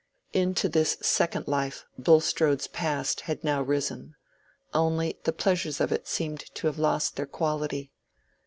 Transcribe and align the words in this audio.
Into 0.33 0.67
this 0.67 0.97
second 1.03 1.47
life 1.47 1.85
Bulstrode's 1.95 2.65
past 2.65 3.19
had 3.29 3.43
now 3.43 3.61
risen, 3.61 4.15
only 4.73 5.19
the 5.25 5.31
pleasures 5.31 5.79
of 5.79 5.91
it 5.91 6.07
seeming 6.07 6.39
to 6.39 6.65
have 6.65 6.79
lost 6.79 7.17
their 7.17 7.27
quality. 7.27 7.91